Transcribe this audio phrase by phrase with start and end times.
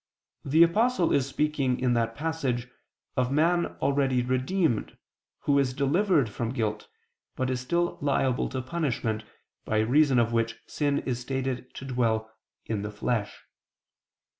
[0.45, 2.67] 66], the Apostle is speaking, in that passage,
[3.15, 4.97] of man already redeemed,
[5.41, 6.87] who is delivered from guilt,
[7.35, 9.23] but is still liable to punishment,
[9.63, 12.31] by reason of which sin is stated to dwell
[12.65, 13.43] "in the flesh."